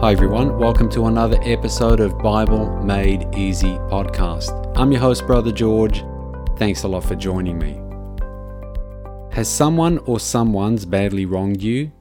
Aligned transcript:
Hi, 0.00 0.12
everyone. 0.12 0.56
Welcome 0.56 0.88
to 0.92 1.08
another 1.08 1.38
episode 1.42 2.00
of 2.00 2.16
Bible 2.20 2.74
Made 2.82 3.28
Easy 3.36 3.76
podcast. 3.90 4.72
I'm 4.74 4.90
your 4.92 5.00
host, 5.02 5.26
Brother 5.26 5.52
George. 5.52 6.02
Thanks 6.56 6.84
a 6.84 6.88
lot 6.88 7.04
for 7.04 7.14
joining 7.14 7.58
me. 7.58 7.78
Has 9.30 9.46
someone 9.46 9.98
or 10.06 10.18
someone's 10.18 10.86
badly 10.86 11.26
wronged 11.26 11.62
you? 11.62 11.92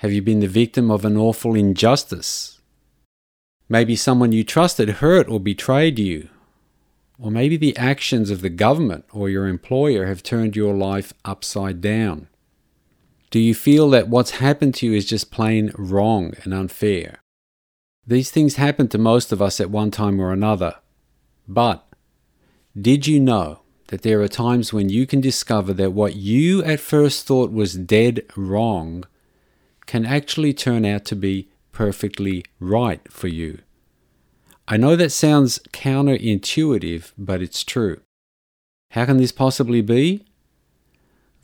Have 0.00 0.12
you 0.12 0.20
been 0.20 0.40
the 0.40 0.46
victim 0.46 0.90
of 0.90 1.06
an 1.06 1.16
awful 1.16 1.54
injustice? 1.54 2.60
Maybe 3.66 3.96
someone 3.96 4.32
you 4.32 4.44
trusted 4.44 4.90
hurt 5.00 5.26
or 5.26 5.40
betrayed 5.40 5.98
you. 5.98 6.28
Or 7.18 7.30
maybe 7.30 7.56
the 7.56 7.74
actions 7.78 8.28
of 8.28 8.42
the 8.42 8.50
government 8.50 9.06
or 9.10 9.30
your 9.30 9.48
employer 9.48 10.04
have 10.04 10.22
turned 10.22 10.54
your 10.54 10.74
life 10.74 11.14
upside 11.24 11.80
down. 11.80 12.28
Do 13.34 13.40
you 13.40 13.52
feel 13.52 13.90
that 13.90 14.06
what's 14.06 14.38
happened 14.38 14.76
to 14.76 14.86
you 14.86 14.92
is 14.92 15.04
just 15.04 15.32
plain 15.32 15.72
wrong 15.76 16.34
and 16.44 16.54
unfair? 16.54 17.18
These 18.06 18.30
things 18.30 18.54
happen 18.54 18.86
to 18.90 18.96
most 18.96 19.32
of 19.32 19.42
us 19.42 19.58
at 19.58 19.72
one 19.72 19.90
time 19.90 20.20
or 20.20 20.30
another. 20.30 20.76
But 21.48 21.84
did 22.80 23.08
you 23.08 23.18
know 23.18 23.62
that 23.88 24.02
there 24.02 24.20
are 24.22 24.28
times 24.28 24.72
when 24.72 24.88
you 24.88 25.04
can 25.04 25.20
discover 25.20 25.72
that 25.72 25.90
what 25.90 26.14
you 26.14 26.62
at 26.62 26.78
first 26.78 27.26
thought 27.26 27.50
was 27.50 27.74
dead 27.74 28.22
wrong 28.36 29.02
can 29.84 30.06
actually 30.06 30.54
turn 30.54 30.84
out 30.84 31.04
to 31.06 31.16
be 31.16 31.48
perfectly 31.72 32.44
right 32.60 33.00
for 33.10 33.26
you? 33.26 33.58
I 34.68 34.76
know 34.76 34.94
that 34.94 35.10
sounds 35.10 35.58
counterintuitive, 35.72 37.10
but 37.18 37.42
it's 37.42 37.64
true. 37.64 38.00
How 38.92 39.06
can 39.06 39.16
this 39.16 39.32
possibly 39.32 39.80
be? 39.80 40.24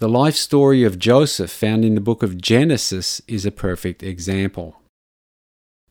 The 0.01 0.09
life 0.09 0.35
story 0.35 0.83
of 0.83 0.99
Joseph, 0.99 1.51
found 1.51 1.85
in 1.85 1.95
the 1.95 2.01
book 2.01 2.23
of 2.23 2.41
Genesis, 2.41 3.21
is 3.29 3.45
a 3.45 3.51
perfect 3.51 4.03
example. 4.03 4.81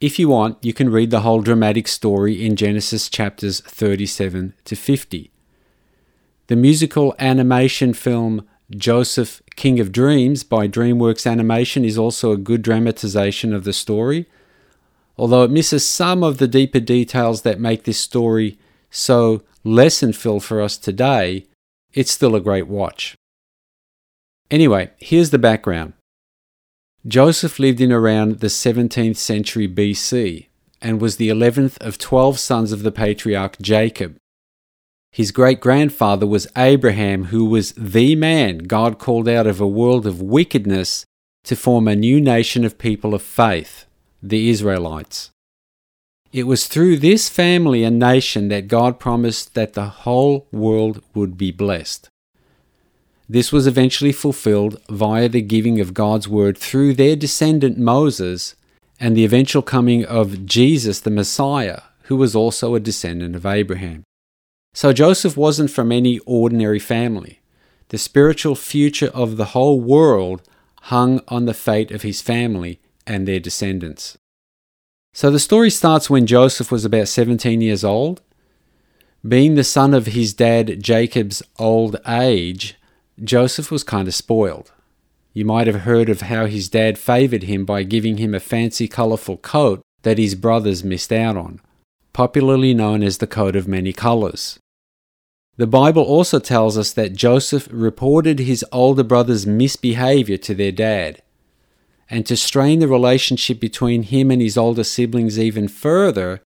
If 0.02 0.18
you 0.18 0.30
want, 0.30 0.58
you 0.66 0.74
can 0.74 0.90
read 0.90 1.12
the 1.12 1.20
whole 1.20 1.42
dramatic 1.42 1.88
story 1.88 2.44
in 2.44 2.56
Genesis 2.56 3.08
chapters 3.08 3.62
37 3.62 4.56
to 4.66 4.76
50. 4.76 5.30
The 6.48 6.56
musical 6.56 7.14
animation 7.20 7.94
film 7.94 8.48
Joseph, 8.72 9.44
King 9.56 9.80
of 9.80 9.92
Dreams 9.92 10.44
by 10.44 10.68
DreamWorks 10.68 11.30
Animation 11.30 11.86
is 11.86 12.00
also 12.00 12.32
a 12.32 12.38
good 12.38 12.64
dramatization 12.64 13.54
of 13.54 13.64
the 13.64 13.74
story, 13.74 14.26
although 15.20 15.44
it 15.44 15.52
misses 15.52 15.88
some 15.88 16.24
of 16.24 16.40
the 16.40 16.48
deeper 16.48 16.80
details 16.80 17.44
that 17.44 17.60
make 17.60 17.84
this 17.84 18.00
story 18.00 18.58
so 18.90 19.44
lesson 19.64 20.14
filled 20.14 20.44
for 20.44 20.64
us 20.64 20.78
today, 20.78 21.46
it's 21.94 22.10
still 22.10 22.34
a 22.34 22.42
great 22.42 22.66
watch. 22.66 23.16
Anyway, 24.52 24.90
here's 24.98 25.30
the 25.30 25.38
background 25.38 25.94
Joseph 27.08 27.60
lived 27.60 27.80
in 27.80 27.92
around 27.92 28.40
the 28.40 28.48
17th 28.48 29.18
century 29.18 29.68
BC 29.68 30.48
and 30.82 31.02
was 31.02 31.18
the 31.18 31.30
11th 31.30 31.78
of 31.80 31.98
12 31.98 32.40
sons 32.40 32.72
of 32.72 32.84
the 32.84 32.92
patriarch 32.92 33.58
Jacob. 33.62 34.16
His 35.12 35.32
great 35.32 35.60
grandfather 35.60 36.28
was 36.28 36.48
Abraham, 36.56 37.26
who 37.26 37.46
was 37.46 37.74
the 37.74 38.16
man 38.16 38.60
God 38.60 39.00
called 39.00 39.28
out 39.28 39.48
of 39.48 39.60
a 39.60 39.68
world 39.68 40.06
of 40.06 40.22
wickedness 40.22 41.06
to 41.44 41.56
form 41.56 41.88
a 41.88 41.96
new 41.96 42.22
nation 42.22 42.64
of 42.64 42.78
people 42.78 43.14
of 43.14 43.22
faith, 43.22 43.86
the 44.22 44.50
Israelites. 44.50 45.32
It 46.32 46.44
was 46.44 46.68
through 46.68 46.98
this 46.98 47.28
family 47.28 47.84
and 47.84 47.98
nation 47.98 48.50
that 48.50 48.68
God 48.68 49.00
promised 49.00 49.56
that 49.56 49.74
the 49.74 49.90
whole 49.90 50.48
world 50.52 51.02
would 51.16 51.38
be 51.38 51.52
blessed. 51.52 52.10
This 53.32 53.52
was 53.52 53.68
eventually 53.68 54.12
fulfilled 54.12 54.82
via 54.90 55.30
the 55.30 55.44
giving 55.44 55.80
of 55.80 55.94
God's 55.94 56.28
word 56.28 56.58
through 56.58 56.96
their 56.96 57.16
descendant 57.16 57.78
Moses 57.78 58.56
and 59.00 59.16
the 59.16 59.24
eventual 59.24 59.62
coming 59.62 60.04
of 60.04 60.48
Jesus 60.48 61.00
the 61.00 61.12
Messiah, 61.12 61.82
who 62.06 62.16
was 62.16 62.36
also 62.36 62.74
a 62.74 62.80
descendant 62.80 63.36
of 63.36 63.46
Abraham. 63.46 64.04
So 64.74 64.94
Joseph 64.94 65.38
wasn't 65.38 65.70
from 65.70 65.92
any 65.92 66.18
ordinary 66.26 66.80
family. 66.80 67.40
The 67.90 68.00
spiritual 68.00 68.56
future 68.56 69.12
of 69.14 69.38
the 69.38 69.46
whole 69.46 69.80
world 69.80 70.42
hung 70.84 71.22
on 71.28 71.46
the 71.46 71.54
fate 71.54 71.92
of 71.92 72.02
his 72.02 72.22
family 72.24 72.80
and 73.06 73.28
their 73.28 73.40
descendants. 73.40 74.18
So 75.14 75.30
the 75.30 75.40
story 75.40 75.70
starts 75.70 76.10
when 76.10 76.26
Joseph 76.26 76.72
was 76.72 76.84
about 76.84 77.08
17 77.08 77.62
years 77.62 77.84
old. 77.84 78.22
Being 79.28 79.54
the 79.54 79.64
son 79.64 79.94
of 79.94 80.08
his 80.08 80.34
dad 80.34 80.82
Jacob's 80.82 81.44
old 81.60 81.98
age, 82.08 82.76
Joseph 83.24 83.72
was 83.72 83.84
kind 83.84 84.08
of 84.08 84.16
spoiled. 84.16 84.72
You 85.34 85.46
might 85.46 85.68
have 85.68 85.82
heard 85.82 86.10
of 86.10 86.22
how 86.22 86.46
his 86.46 86.70
dad 86.70 86.98
favored 86.98 87.44
him 87.44 87.66
by 87.66 87.84
giving 87.84 88.18
him 88.18 88.34
a 88.34 88.40
fancy, 88.40 88.88
colorful 88.88 89.38
coat 89.38 89.82
that 90.04 90.18
his 90.18 90.36
brothers 90.36 90.84
missed 90.84 91.12
out 91.12 91.38
on, 91.38 91.62
popularly 92.14 92.74
known 92.74 93.04
as 93.04 93.18
the 93.18 93.28
coat 93.28 93.56
of 93.56 93.68
many 93.68 93.94
colors. 93.94 94.60
The 95.58 95.68
Bible 95.68 96.04
also 96.04 96.40
tells 96.40 96.78
us 96.78 96.94
that 96.94 97.14
Joseph 97.14 97.68
reported 97.70 98.40
his 98.40 98.64
older 98.72 99.04
brother's 99.04 99.46
misbehavior 99.46 100.38
to 100.38 100.56
their 100.56 100.72
dad. 100.72 101.22
And 102.10 102.26
to 102.26 102.38
strain 102.38 102.80
the 102.80 102.88
relationship 102.88 103.60
between 103.60 104.04
him 104.04 104.32
and 104.32 104.42
his 104.42 104.58
older 104.58 104.86
siblings 104.86 105.38
even 105.38 105.68
further, 105.68 106.42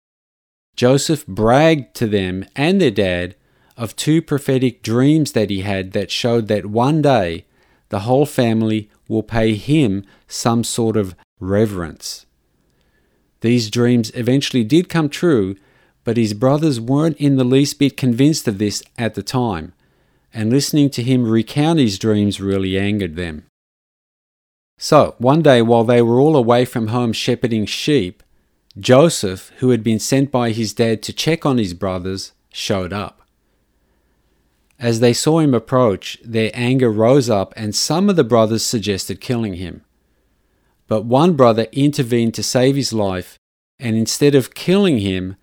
Joseph 0.77 1.27
bragged 1.27 1.95
to 1.97 2.07
them 2.07 2.47
and 2.55 2.81
their 2.81 2.93
dad 2.93 3.35
of 3.81 3.97
two 3.97 4.21
prophetic 4.21 4.83
dreams 4.83 5.33
that 5.33 5.49
he 5.49 5.63
had 5.63 5.93
that 5.93 6.11
showed 6.11 6.49
that 6.49 6.67
one 6.67 7.01
day 7.01 7.47
the 7.89 8.01
whole 8.01 8.27
family 8.27 8.91
will 9.09 9.23
pay 9.23 9.55
him 9.55 10.05
some 10.29 10.63
sort 10.63 10.99
of 10.99 11.15
reverence. 11.41 12.27
These 13.41 13.71
dreams 13.71 14.13
eventually 14.15 14.65
did 14.65 14.91
come 14.91 15.09
true, 15.09 15.57
but 16.05 16.19
his 16.19 16.35
brothers 16.35 16.79
weren't 16.79 17.17
in 17.17 17.37
the 17.37 17.45
least 17.45 17.79
bit 17.79 17.97
convinced 17.97 18.47
of 18.47 18.59
this 18.59 18.83
at 18.99 19.15
the 19.15 19.23
time, 19.23 19.73
and 20.35 20.51
listening 20.51 20.91
to 20.91 21.03
him 21.03 21.27
recount 21.27 21.79
his 21.79 21.99
dreams 21.99 22.39
really 22.39 22.79
angered 22.79 23.17
them. 23.17 23.47
So, 24.77 25.15
one 25.17 25.41
day 25.41 25.63
while 25.63 25.85
they 25.85 26.03
were 26.03 26.21
all 26.21 26.37
away 26.37 26.67
from 26.67 26.89
home 26.89 27.15
shepherding 27.15 27.65
sheep, 27.65 28.23
Joseph, 28.79 29.53
who 29.61 29.71
had 29.71 29.83
been 29.83 29.99
sent 29.99 30.31
by 30.31 30.51
his 30.51 30.75
dad 30.75 31.03
to 31.05 31.15
check 31.15 31.47
on 31.47 31.57
his 31.57 31.73
brothers, 31.73 32.33
showed 32.53 32.93
up. 32.93 33.20
As 34.81 35.01
they 35.01 35.13
saw 35.13 35.41
him 35.41 35.53
approach, 35.53 36.19
their 36.25 36.51
anger 36.55 36.91
rose 36.91 37.29
up, 37.29 37.53
and 37.55 37.75
some 37.75 38.09
of 38.09 38.17
the 38.17 38.25
brothers 38.25 38.65
suggested 38.65 39.21
killing 39.21 39.55
him. 39.55 39.83
But 40.89 41.05
one 41.05 41.35
brother 41.35 41.67
intervened 41.71 42.33
to 42.35 42.43
save 42.43 42.77
his 42.77 42.93
life, 42.93 43.37
and 43.79 43.95
instead 43.95 44.35
of 44.35 44.55
killing 44.55 44.99
him, 44.99 45.37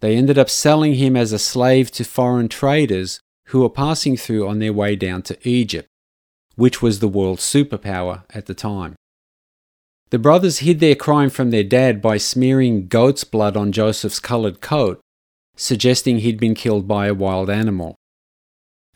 they 0.00 0.14
ended 0.14 0.36
up 0.36 0.50
selling 0.50 0.94
him 0.94 1.16
as 1.16 1.32
a 1.32 1.38
slave 1.38 1.90
to 1.92 2.04
foreign 2.04 2.48
traders 2.48 3.18
who 3.46 3.62
were 3.62 3.70
passing 3.70 4.16
through 4.16 4.46
on 4.46 4.58
their 4.58 4.74
way 4.74 4.94
down 4.94 5.22
to 5.22 5.48
Egypt, 5.48 5.88
which 6.56 6.82
was 6.82 6.98
the 6.98 7.08
world's 7.08 7.42
superpower 7.42 8.24
at 8.34 8.44
the 8.44 8.54
time. 8.54 8.94
The 10.10 10.18
brothers 10.18 10.58
hid 10.58 10.80
their 10.80 10.94
crime 10.94 11.30
from 11.30 11.50
their 11.50 11.64
dad 11.64 12.02
by 12.02 12.18
smearing 12.18 12.88
goat's 12.88 13.24
blood 13.24 13.56
on 13.56 13.72
Joseph's 13.72 14.20
colored 14.20 14.60
coat, 14.60 15.00
suggesting 15.56 16.18
he'd 16.18 16.38
been 16.38 16.54
killed 16.54 16.86
by 16.86 17.06
a 17.06 17.14
wild 17.14 17.48
animal. 17.48 17.96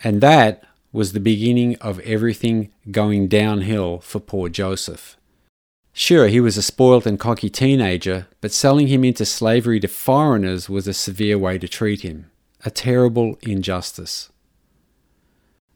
And 0.02 0.20
that 0.20 0.64
was 0.92 1.12
the 1.12 1.20
beginning 1.20 1.76
of 1.76 2.00
everything 2.00 2.72
going 2.90 3.28
downhill 3.28 4.00
for 4.00 4.20
poor 4.20 4.48
Joseph. 4.48 5.16
Sure, 5.92 6.28
he 6.28 6.40
was 6.40 6.56
a 6.56 6.62
spoilt 6.62 7.06
and 7.06 7.18
cocky 7.18 7.48
teenager, 7.48 8.26
but 8.40 8.52
selling 8.52 8.86
him 8.88 9.02
into 9.02 9.24
slavery 9.24 9.80
to 9.80 9.88
foreigners 9.88 10.68
was 10.68 10.86
a 10.86 10.92
severe 10.92 11.38
way 11.38 11.58
to 11.58 11.66
treat 11.66 12.02
him, 12.02 12.30
a 12.64 12.70
terrible 12.70 13.38
injustice. 13.42 14.30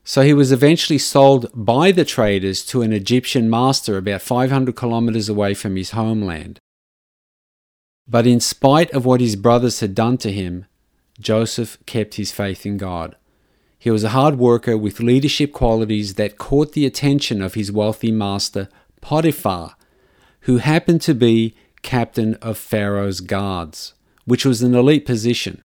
So 0.04 0.22
he 0.22 0.34
was 0.34 0.52
eventually 0.52 0.98
sold 0.98 1.50
by 1.54 1.92
the 1.92 2.04
traders 2.04 2.64
to 2.66 2.82
an 2.82 2.92
Egyptian 2.92 3.48
master 3.48 3.96
about 3.96 4.22
500 4.22 4.74
kilometers 4.74 5.28
away 5.28 5.54
from 5.54 5.76
his 5.76 5.92
homeland. 5.92 6.58
But 8.08 8.26
in 8.26 8.40
spite 8.40 8.90
of 8.90 9.04
what 9.04 9.20
his 9.20 9.36
brothers 9.36 9.80
had 9.80 9.94
done 9.94 10.18
to 10.18 10.32
him, 10.32 10.66
Joseph 11.20 11.78
kept 11.86 12.14
his 12.14 12.32
faith 12.32 12.66
in 12.66 12.76
God. 12.76 13.16
He 13.80 13.90
was 13.90 14.04
a 14.04 14.10
hard 14.10 14.38
worker 14.38 14.76
with 14.76 15.00
leadership 15.00 15.52
qualities 15.52 16.14
that 16.14 16.36
caught 16.36 16.72
the 16.72 16.84
attention 16.84 17.40
of 17.40 17.54
his 17.54 17.72
wealthy 17.72 18.12
master, 18.12 18.68
Potiphar, 19.00 19.74
who 20.40 20.58
happened 20.58 21.00
to 21.00 21.14
be 21.14 21.54
captain 21.80 22.34
of 22.42 22.58
Pharaoh's 22.58 23.22
guards, 23.22 23.94
which 24.26 24.44
was 24.44 24.60
an 24.60 24.74
elite 24.74 25.06
position, 25.06 25.62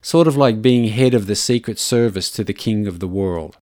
sort 0.00 0.26
of 0.26 0.34
like 0.34 0.62
being 0.62 0.84
head 0.88 1.12
of 1.12 1.26
the 1.26 1.36
secret 1.36 1.78
service 1.78 2.30
to 2.30 2.42
the 2.42 2.54
king 2.54 2.86
of 2.86 3.00
the 3.00 3.06
world. 3.06 3.58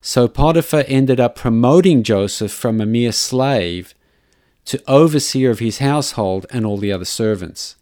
So 0.00 0.28
Potiphar 0.28 0.84
ended 0.86 1.18
up 1.18 1.34
promoting 1.34 2.04
Joseph 2.04 2.52
from 2.52 2.80
a 2.80 2.86
mere 2.86 3.10
slave 3.10 3.94
to 4.66 4.80
overseer 4.86 5.50
of 5.50 5.58
his 5.58 5.78
household 5.78 6.46
and 6.50 6.64
all 6.64 6.78
the 6.78 6.92
other 6.92 7.04
servants. 7.04 7.74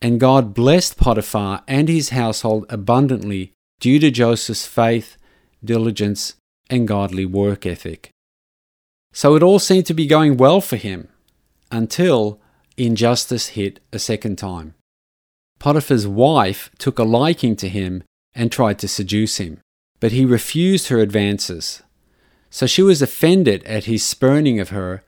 And 0.00 0.18
God 0.18 0.54
blessed 0.54 0.96
Potiphar 0.96 1.62
and 1.68 1.90
his 1.90 2.08
household 2.08 2.64
abundantly 2.70 3.53
due 3.80 3.98
to 3.98 4.10
Joseph's 4.10 4.66
faith, 4.66 5.16
diligence, 5.64 6.34
and 6.70 6.88
godly 6.88 7.26
work 7.26 7.66
ethic. 7.66 8.10
So 9.12 9.36
it 9.36 9.42
all 9.42 9.58
seemed 9.58 9.86
to 9.86 9.94
be 9.94 10.06
going 10.06 10.36
well 10.36 10.60
for 10.60 10.76
him 10.76 11.08
until 11.70 12.40
injustice 12.76 13.48
hit 13.48 13.80
a 13.92 13.98
second 13.98 14.36
time. 14.36 14.74
Potiphar's 15.58 16.06
wife 16.06 16.70
took 16.78 16.98
a 16.98 17.04
liking 17.04 17.56
to 17.56 17.68
him 17.68 18.02
and 18.34 18.50
tried 18.50 18.78
to 18.80 18.88
seduce 18.88 19.36
him, 19.36 19.60
but 20.00 20.12
he 20.12 20.24
refused 20.24 20.88
her 20.88 20.98
advances. 20.98 21.82
So 22.50 22.66
she 22.66 22.82
was 22.82 23.02
offended 23.02 23.64
at 23.64 23.84
his 23.84 24.04
spurning 24.04 24.60
of 24.60 24.70
her 24.70 25.02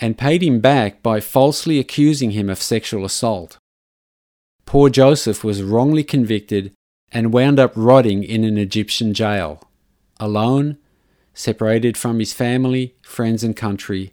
and 0.00 0.18
paid 0.18 0.42
him 0.42 0.60
back 0.60 1.02
by 1.02 1.20
falsely 1.20 1.78
accusing 1.78 2.30
him 2.30 2.48
of 2.48 2.62
sexual 2.62 3.04
assault. 3.04 3.58
Poor 4.64 4.88
Joseph 4.88 5.44
was 5.44 5.62
wrongly 5.62 6.04
convicted 6.04 6.72
and 7.12 7.32
wound 7.32 7.58
up 7.58 7.72
rotting 7.74 8.22
in 8.22 8.44
an 8.44 8.56
Egyptian 8.56 9.14
jail, 9.14 9.62
alone, 10.18 10.76
separated 11.34 11.96
from 11.96 12.18
his 12.18 12.32
family, 12.32 12.94
friends, 13.02 13.42
and 13.42 13.56
country, 13.56 14.12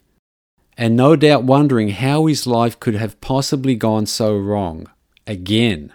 and 0.78 0.96
no 0.96 1.16
doubt 1.16 1.44
wondering 1.44 1.90
how 1.90 2.26
his 2.26 2.46
life 2.46 2.80
could 2.80 2.96
have 2.96 3.20
possibly 3.22 3.76
gone 3.76 4.06
so 4.06 4.38
wrong 4.38 4.88
again. 5.26 5.94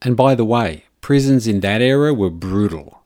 And 0.00 0.16
by 0.16 0.34
the 0.34 0.44
way, 0.44 0.84
prisons 1.00 1.46
in 1.46 1.60
that 1.60 1.82
era 1.82 2.14
were 2.14 2.30
brutal. 2.30 3.02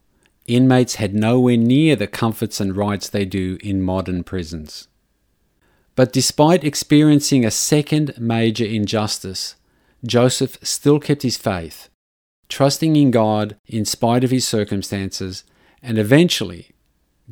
Inmates 0.47 0.97
had 0.97 1.15
nowhere 1.15 1.57
near 1.57 1.95
the 1.97 2.07
comforts 2.07 2.61
and 2.61 2.77
rights 2.77 3.09
they 3.09 3.25
do 3.25 3.59
in 3.63 3.83
modern 3.83 4.25
prisons. 4.25 4.89
But 5.95 6.13
despite 6.13 6.65
experiencing 6.65 7.45
a 7.45 7.51
second 7.51 8.15
major 8.19 8.65
injustice, 8.65 9.57
Joseph 10.07 10.57
still 10.63 11.01
kept 11.01 11.23
his 11.23 11.37
faith, 11.37 11.89
trusting 12.49 12.97
in 12.97 13.11
God 13.11 13.57
in 13.67 13.85
spite 13.85 14.25
of 14.25 14.31
his 14.31 14.47
circumstances, 14.47 15.45
and 15.83 15.99
eventually, 15.99 16.71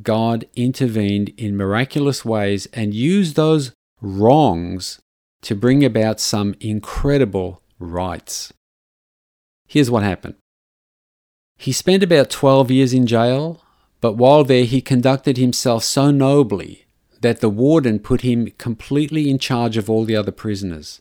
God 0.02 0.46
intervened 0.54 1.30
in 1.36 1.56
miraculous 1.56 2.24
ways 2.24 2.66
and 2.72 2.94
used 2.94 3.34
those 3.34 3.72
wrongs 4.00 5.00
to 5.42 5.54
bring 5.54 5.84
about 5.84 6.20
some 6.20 6.54
incredible 6.60 7.62
rights. 7.78 8.52
Here's 9.66 9.90
what 9.90 10.02
happened 10.02 10.36
he 11.58 11.72
spent 11.72 12.02
about 12.02 12.30
12 12.30 12.70
years 12.70 12.92
in 12.92 13.06
jail, 13.06 13.62
but 14.00 14.14
while 14.14 14.44
there, 14.44 14.64
he 14.64 14.80
conducted 14.80 15.38
himself 15.38 15.84
so 15.84 16.10
nobly 16.10 16.86
that 17.22 17.40
the 17.40 17.48
warden 17.48 17.98
put 17.98 18.20
him 18.20 18.52
completely 18.58 19.30
in 19.30 19.38
charge 19.38 19.76
of 19.76 19.88
all 19.88 20.04
the 20.04 20.16
other 20.16 20.32
prisoners. 20.32 21.00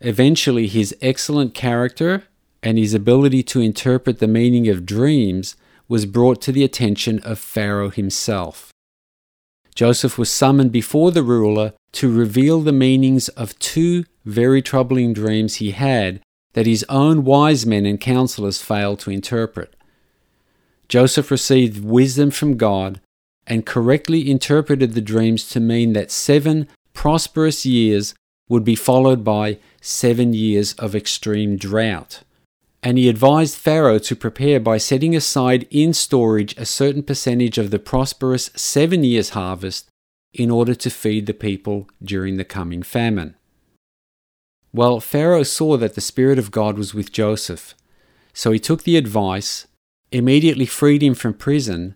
Eventually, 0.00 0.66
his 0.66 0.94
excellent 1.00 1.54
character 1.54 2.24
and 2.62 2.78
his 2.78 2.94
ability 2.94 3.42
to 3.42 3.60
interpret 3.60 4.18
the 4.18 4.28
meaning 4.28 4.68
of 4.68 4.86
dreams 4.86 5.56
was 5.88 6.06
brought 6.06 6.40
to 6.42 6.52
the 6.52 6.64
attention 6.64 7.18
of 7.20 7.38
Pharaoh 7.38 7.90
himself. 7.90 8.70
Joseph 9.74 10.18
was 10.18 10.30
summoned 10.30 10.70
before 10.70 11.10
the 11.10 11.22
ruler 11.22 11.72
to 11.92 12.12
reveal 12.12 12.60
the 12.60 12.72
meanings 12.72 13.28
of 13.30 13.58
two 13.58 14.04
very 14.24 14.62
troubling 14.62 15.12
dreams 15.12 15.56
he 15.56 15.72
had 15.72 16.20
that 16.52 16.66
his 16.66 16.84
own 16.88 17.24
wise 17.24 17.64
men 17.64 17.86
and 17.86 18.00
counselors 18.00 18.60
failed 18.60 19.00
to 19.00 19.10
interpret. 19.10 19.74
Joseph 20.88 21.30
received 21.30 21.82
wisdom 21.82 22.30
from 22.30 22.56
God 22.56 23.00
and 23.46 23.66
correctly 23.66 24.30
interpreted 24.30 24.92
the 24.92 25.00
dreams 25.00 25.48
to 25.48 25.60
mean 25.60 25.94
that 25.94 26.10
seven 26.10 26.68
prosperous 26.92 27.64
years 27.64 28.14
would 28.48 28.64
be 28.64 28.76
followed 28.76 29.24
by 29.24 29.58
seven 29.80 30.34
years 30.34 30.74
of 30.74 30.94
extreme 30.94 31.56
drought. 31.56 32.22
And 32.82 32.98
he 32.98 33.08
advised 33.08 33.56
Pharaoh 33.56 34.00
to 34.00 34.16
prepare 34.16 34.58
by 34.58 34.78
setting 34.78 35.14
aside 35.14 35.68
in 35.70 35.92
storage 35.94 36.56
a 36.56 36.66
certain 36.66 37.02
percentage 37.02 37.56
of 37.56 37.70
the 37.70 37.78
prosperous 37.78 38.50
seven 38.56 39.04
years' 39.04 39.30
harvest 39.30 39.88
in 40.34 40.50
order 40.50 40.74
to 40.74 40.90
feed 40.90 41.26
the 41.26 41.34
people 41.34 41.88
during 42.02 42.36
the 42.36 42.44
coming 42.44 42.82
famine. 42.82 43.36
Well, 44.72 45.00
Pharaoh 45.00 45.42
saw 45.42 45.76
that 45.76 45.94
the 45.94 46.00
Spirit 46.00 46.38
of 46.38 46.50
God 46.50 46.78
was 46.78 46.94
with 46.94 47.12
Joseph, 47.12 47.74
so 48.32 48.50
he 48.50 48.58
took 48.58 48.84
the 48.84 48.96
advice, 48.96 49.66
immediately 50.10 50.66
freed 50.66 51.02
him 51.02 51.14
from 51.14 51.34
prison, 51.34 51.94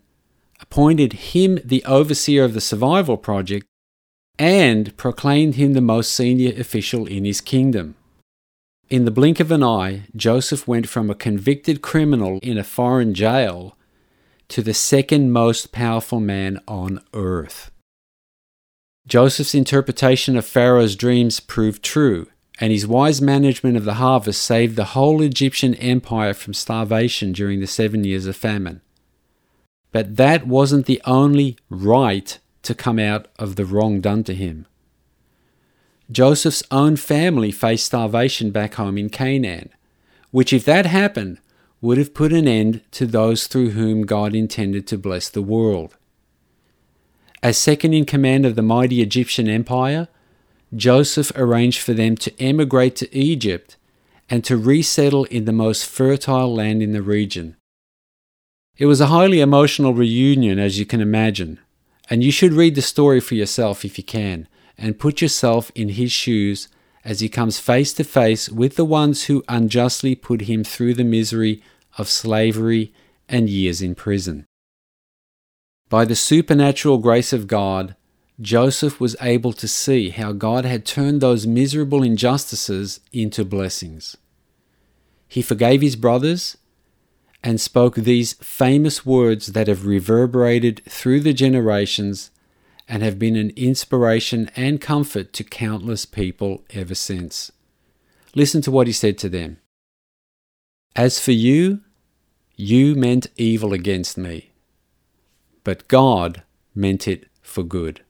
appointed 0.61 1.13
him 1.13 1.59
the 1.65 1.83
overseer 1.85 2.43
of 2.43 2.53
the 2.53 2.61
survival 2.61 3.17
project, 3.17 3.65
and 4.37 4.95
proclaimed 4.95 5.55
him 5.55 5.73
the 5.73 5.81
most 5.81 6.11
senior 6.11 6.53
official 6.59 7.07
in 7.07 7.25
his 7.25 7.41
kingdom. 7.41 7.95
In 8.89 9.03
the 9.03 9.11
blink 9.11 9.41
of 9.41 9.51
an 9.51 9.63
eye, 9.63 10.03
Joseph 10.15 10.65
went 10.65 10.87
from 10.87 11.09
a 11.09 11.15
convicted 11.15 11.81
criminal 11.81 12.39
in 12.41 12.57
a 12.57 12.63
foreign 12.63 13.13
jail 13.13 13.75
to 14.47 14.61
the 14.61 14.73
second 14.73 15.33
most 15.33 15.73
powerful 15.73 16.21
man 16.21 16.61
on 16.69 17.01
earth. 17.13 17.69
Joseph's 19.05 19.53
interpretation 19.53 20.37
of 20.37 20.45
Pharaoh's 20.45 20.95
dreams 20.95 21.41
proved 21.41 21.83
true, 21.83 22.27
and 22.61 22.71
his 22.71 22.87
wise 22.87 23.21
management 23.21 23.75
of 23.75 23.83
the 23.83 23.95
harvest 23.95 24.41
saved 24.41 24.77
the 24.77 24.93
whole 24.95 25.21
Egyptian 25.21 25.75
empire 25.75 26.33
from 26.33 26.53
starvation 26.53 27.33
during 27.33 27.59
the 27.59 27.67
seven 27.67 28.05
years 28.05 28.25
of 28.25 28.37
famine. 28.37 28.79
But 29.91 30.15
that 30.15 30.47
wasn't 30.47 30.85
the 30.85 31.01
only 31.03 31.57
right 31.69 32.39
to 32.63 32.73
come 32.73 32.99
out 32.99 33.27
of 33.37 33.57
the 33.57 33.65
wrong 33.65 33.99
done 33.99 34.23
to 34.25 34.33
him. 34.33 34.65
Joseph's 36.11 36.63
own 36.71 36.95
family 36.95 37.51
faced 37.51 37.85
starvation 37.85 38.51
back 38.51 38.75
home 38.75 38.97
in 38.97 39.09
Canaan, 39.09 39.69
which, 40.31 40.53
if 40.53 40.63
that 40.65 40.85
happened, 40.85 41.39
would 41.81 41.97
have 41.97 42.13
put 42.13 42.31
an 42.31 42.47
end 42.47 42.81
to 42.91 43.05
those 43.05 43.47
through 43.47 43.71
whom 43.71 44.03
God 44.03 44.33
intended 44.33 44.87
to 44.87 44.97
bless 44.97 45.29
the 45.29 45.41
world. 45.41 45.97
As 47.43 47.57
second 47.57 47.93
in 47.93 48.05
command 48.05 48.45
of 48.45 48.55
the 48.55 48.61
mighty 48.61 49.01
Egyptian 49.01 49.47
empire, 49.49 50.07
Joseph 50.75 51.31
arranged 51.35 51.81
for 51.81 51.93
them 51.93 52.15
to 52.17 52.41
emigrate 52.41 52.95
to 52.97 53.15
Egypt 53.15 53.75
and 54.29 54.43
to 54.43 54.57
resettle 54.57 55.25
in 55.25 55.45
the 55.45 55.53
most 55.53 55.85
fertile 55.85 56.53
land 56.53 56.81
in 56.81 56.93
the 56.93 57.01
region. 57.01 57.55
It 58.77 58.85
was 58.85 59.01
a 59.01 59.07
highly 59.07 59.39
emotional 59.39 59.93
reunion, 59.93 60.57
as 60.59 60.79
you 60.79 60.85
can 60.85 61.01
imagine, 61.01 61.59
and 62.09 62.23
you 62.23 62.31
should 62.31 62.53
read 62.53 62.75
the 62.75 62.81
story 62.81 63.19
for 63.19 63.35
yourself 63.35 63.83
if 63.83 63.97
you 63.97 64.03
can 64.03 64.47
and 64.77 64.99
put 64.99 65.21
yourself 65.21 65.71
in 65.75 65.89
his 65.89 66.11
shoes 66.11 66.67
as 67.03 67.19
he 67.19 67.29
comes 67.29 67.59
face 67.59 67.93
to 67.93 68.03
face 68.03 68.49
with 68.49 68.75
the 68.75 68.85
ones 68.85 69.25
who 69.25 69.43
unjustly 69.47 70.13
put 70.13 70.41
him 70.41 70.63
through 70.63 70.93
the 70.93 71.03
misery 71.03 71.63
of 71.97 72.09
slavery 72.09 72.93
and 73.29 73.49
years 73.49 73.81
in 73.81 73.95
prison. 73.95 74.45
By 75.89 76.05
the 76.05 76.15
supernatural 76.15 76.97
grace 76.97 77.31
of 77.31 77.47
God, 77.47 77.95
Joseph 78.39 78.99
was 78.99 79.15
able 79.21 79.53
to 79.53 79.67
see 79.67 80.09
how 80.09 80.31
God 80.31 80.65
had 80.65 80.85
turned 80.85 81.21
those 81.21 81.47
miserable 81.47 82.03
injustices 82.03 82.99
into 83.11 83.43
blessings. 83.43 84.17
He 85.27 85.41
forgave 85.41 85.81
his 85.81 85.95
brothers 85.95 86.57
and 87.43 87.59
spoke 87.59 87.95
these 87.95 88.33
famous 88.33 89.05
words 89.05 89.47
that 89.47 89.67
have 89.67 89.85
reverberated 89.85 90.83
through 90.85 91.21
the 91.21 91.33
generations 91.33 92.31
and 92.87 93.03
have 93.03 93.19
been 93.19 93.35
an 93.35 93.51
inspiration 93.55 94.49
and 94.55 94.79
comfort 94.79 95.33
to 95.33 95.43
countless 95.43 96.05
people 96.05 96.63
ever 96.71 96.95
since. 96.95 97.51
Listen 98.33 98.61
to 98.61 98.71
what 98.71 98.87
he 98.87 98.93
said 98.93 99.17
to 99.19 99.29
them 99.29 99.57
As 100.95 101.19
for 101.19 101.31
you, 101.31 101.81
you 102.55 102.95
meant 102.95 103.27
evil 103.35 103.73
against 103.73 104.17
me, 104.17 104.51
but 105.63 105.87
God 105.87 106.43
meant 106.73 107.07
it 107.07 107.27
for 107.41 107.63
good. 107.63 108.01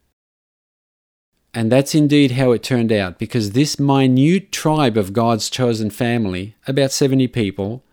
And 1.53 1.71
that's 1.71 1.95
indeed 1.95 2.31
how 2.31 2.51
it 2.51 2.61
turned 2.61 2.91
out, 2.91 3.17
because 3.17 3.51
this 3.51 3.79
minute 3.79 4.51
tribe 4.51 4.95
of 4.95 5.11
God's 5.11 5.49
chosen 5.49 5.89
family, 5.89 6.55
about 6.67 6.91
70 6.91 7.27
people, 7.29 7.83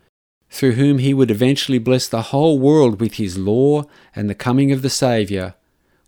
through 0.50 0.72
whom 0.72 0.98
he 0.98 1.14
would 1.14 1.30
eventually 1.30 1.78
bless 1.78 2.06
the 2.06 2.22
whole 2.22 2.58
world 2.58 3.00
with 3.00 3.14
his 3.14 3.38
law 3.38 3.84
and 4.14 4.28
the 4.28 4.34
coming 4.34 4.70
of 4.70 4.82
the 4.82 4.90
Saviour, 4.90 5.54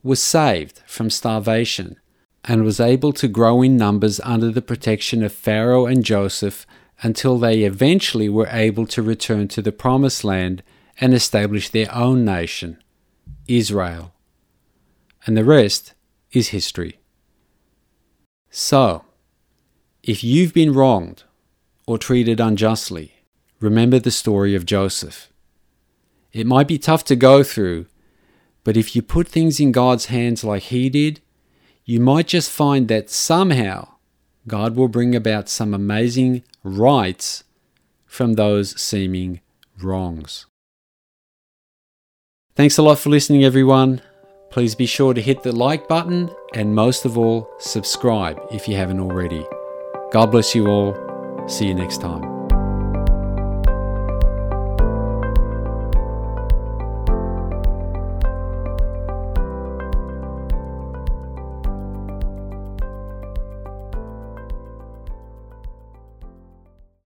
was 0.06 0.22
saved 0.22 0.82
from 0.86 1.10
starvation 1.10 1.98
and 2.44 2.62
was 2.62 2.80
able 2.80 3.12
to 3.12 3.28
grow 3.28 3.60
in 3.60 3.76
numbers 3.76 4.20
under 4.20 4.50
the 4.50 4.62
protection 4.62 5.22
of 5.22 5.32
Pharaoh 5.32 5.86
and 5.86 6.04
Joseph 6.04 6.66
until 7.02 7.38
they 7.38 7.64
eventually 7.64 8.28
were 8.28 8.48
able 8.50 8.86
to 8.86 9.02
return 9.02 9.48
to 9.48 9.60
the 9.60 9.72
Promised 9.72 10.25
Land 10.25 10.62
and 11.00 11.12
establish 11.12 11.68
their 11.68 11.92
own 11.94 12.25
nation, 12.25 12.82
Israel. 13.46 14.14
And 15.26 15.36
the 15.36 15.44
rest 15.44 15.92
is 16.32 16.48
history. 16.48 17.00
So, 18.48 19.04
if 20.02 20.22
you've 20.22 20.54
been 20.54 20.72
wronged 20.72 21.25
or 21.86 21.98
treated 21.98 22.40
unjustly, 22.40 23.12
remember 23.60 23.98
the 23.98 24.10
story 24.10 24.54
of 24.54 24.64
Joseph. 24.64 25.30
It 26.32 26.46
might 26.46 26.68
be 26.68 26.78
tough 26.78 27.04
to 27.06 27.16
go 27.16 27.42
through, 27.42 27.86
but 28.66 28.76
if 28.76 28.96
you 28.96 29.00
put 29.00 29.28
things 29.28 29.61
in 29.61 29.70
God's 29.70 30.06
hands 30.06 30.42
like 30.42 30.64
he 30.64 30.90
did, 30.90 31.20
you 31.85 32.00
might 32.00 32.26
just 32.26 32.50
find 32.50 32.88
that 32.88 33.08
somehow 33.08 33.90
God 34.49 34.75
will 34.75 34.88
bring 34.88 35.14
about 35.14 35.49
some 35.49 35.73
amazing 35.73 36.42
rights 36.64 37.44
from 38.06 38.32
those 38.32 38.78
seeming 38.80 39.40
wrongs. 39.80 40.46
Thanks 42.56 42.76
a 42.76 42.82
lot 42.82 42.99
for 42.99 43.08
listening, 43.08 43.44
everyone. 43.44 44.02
Please 44.50 44.75
be 44.75 44.87
sure 44.87 45.14
to 45.14 45.23
hit 45.23 45.44
the 45.44 45.52
like 45.52 45.87
button 45.87 46.28
and 46.52 46.75
most 46.75 47.04
of 47.04 47.16
all, 47.16 47.49
subscribe 47.61 48.40
if 48.50 48.66
you 48.66 48.75
haven't 48.75 48.99
already. 48.99 49.46
God 50.11 50.32
bless 50.32 50.56
you 50.56 50.66
all. 50.66 51.49
See 51.49 51.68
you 51.68 51.75
next 51.75 52.00
time. 52.00 52.35